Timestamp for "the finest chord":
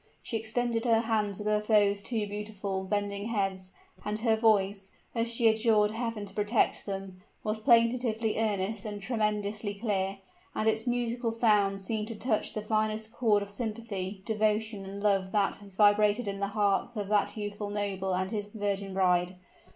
12.53-13.43